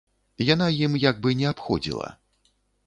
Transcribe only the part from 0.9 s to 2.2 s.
як бы не абходзіла.